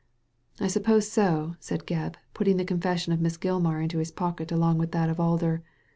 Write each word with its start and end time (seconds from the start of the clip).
* 0.33 0.59
I 0.59 0.65
suppose 0.65 1.07
so," 1.11 1.55
said 1.59 1.85
Gebb, 1.85 2.15
putting 2.33 2.57
the 2.57 2.65
confession 2.65 3.13
of 3.13 3.21
Miss 3.21 3.37
Gilmar 3.37 3.83
into 3.83 3.99
his 3.99 4.09
pocket 4.11 4.51
along 4.51 4.79
with 4.79 4.93
that 4.93 5.11
of 5.11 5.19
Alder. 5.19 5.61